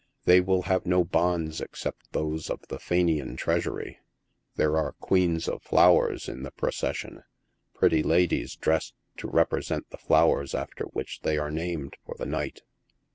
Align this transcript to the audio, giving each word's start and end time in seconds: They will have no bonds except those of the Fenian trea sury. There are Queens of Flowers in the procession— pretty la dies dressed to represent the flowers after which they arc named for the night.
They 0.25 0.41
will 0.41 0.63
have 0.63 0.87
no 0.87 1.03
bonds 1.03 1.61
except 1.61 2.11
those 2.11 2.49
of 2.49 2.59
the 2.69 2.79
Fenian 2.79 3.35
trea 3.35 3.59
sury. 3.59 3.97
There 4.55 4.75
are 4.75 4.93
Queens 4.93 5.47
of 5.47 5.61
Flowers 5.61 6.27
in 6.27 6.41
the 6.41 6.49
procession— 6.49 7.21
pretty 7.75 8.01
la 8.01 8.25
dies 8.25 8.55
dressed 8.55 8.95
to 9.17 9.27
represent 9.27 9.91
the 9.91 9.99
flowers 9.99 10.55
after 10.55 10.85
which 10.85 11.19
they 11.21 11.37
arc 11.37 11.53
named 11.53 11.97
for 12.03 12.15
the 12.17 12.25
night. 12.25 12.63